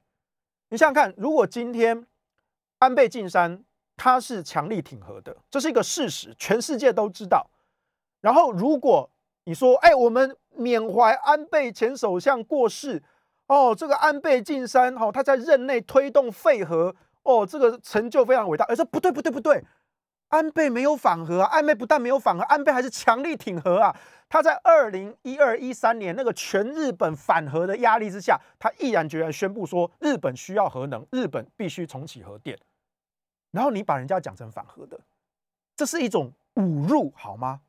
[0.68, 2.06] 你想想看，如果今天
[2.78, 3.64] 安倍晋三
[3.96, 7.50] 他是强力挺核的，这是一个事实，全世界都知道。
[8.20, 9.10] 然后如果
[9.42, 10.36] 你说，哎，我们。
[10.56, 13.02] 缅怀安倍前首相过世
[13.46, 18.64] 哦，这个安倍晋三哈，他在任内推动废核哦，这个成就非常伟大。
[18.66, 19.62] 而说不对不对不对，
[20.28, 23.94] 安倍没有反核啊，安倍不但没有反核，安倍还是强力挺核啊。
[24.28, 32.58] 他在二零一二一三年那个全日本反核的压力之下，他毅然决然宣布说，日本需要核能，日本必须重启核电。
[33.52, 34.98] 然后你把人家讲成反核的，
[35.76, 37.60] 这是一种侮辱，好吗？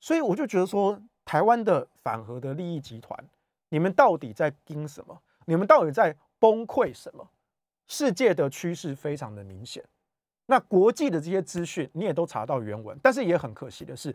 [0.00, 3.22] 所以我就觉得说，台湾的反核的利益集团，
[3.68, 5.22] 你们到底在盯什么？
[5.44, 7.30] 你们到底在崩溃什么？
[7.86, 9.84] 世界的趋势非常的明显，
[10.46, 14.14] 那国际的这些资讯你也都查到原文，但是也很可惜的是，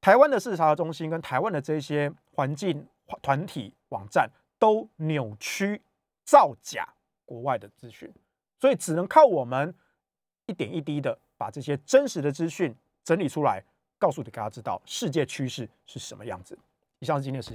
[0.00, 2.86] 台湾的视察中心跟台湾的这些环境
[3.22, 5.80] 团体网站都扭曲
[6.24, 6.88] 造假
[7.24, 8.10] 国外的资讯，
[8.58, 9.74] 所以只能靠我们
[10.46, 13.62] 一点一滴的把这些真实的资讯整理出来。
[14.04, 16.58] 告诉你大家知道世界趋势是什么样子。
[16.98, 17.52] 以上是今天的事。